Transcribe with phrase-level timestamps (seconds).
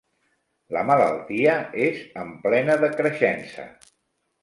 [0.77, 1.53] La malaltia
[1.89, 3.73] és en plena decreixença.